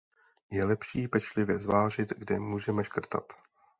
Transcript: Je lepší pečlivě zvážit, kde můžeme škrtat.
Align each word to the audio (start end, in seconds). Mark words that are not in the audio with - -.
Je 0.49 0.65
lepší 0.65 1.07
pečlivě 1.07 1.59
zvážit, 1.61 2.13
kde 2.17 2.39
můžeme 2.39 2.83
škrtat. 2.83 3.33